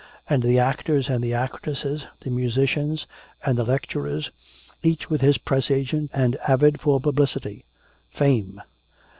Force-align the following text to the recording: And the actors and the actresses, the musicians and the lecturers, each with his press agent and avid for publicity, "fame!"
And 0.27 0.41
the 0.41 0.57
actors 0.57 1.09
and 1.09 1.23
the 1.23 1.35
actresses, 1.35 2.05
the 2.21 2.31
musicians 2.31 3.05
and 3.45 3.55
the 3.55 3.63
lecturers, 3.63 4.31
each 4.81 5.11
with 5.11 5.21
his 5.21 5.37
press 5.37 5.69
agent 5.69 6.09
and 6.11 6.37
avid 6.37 6.81
for 6.81 6.99
publicity, 6.99 7.65
"fame!" 8.09 8.63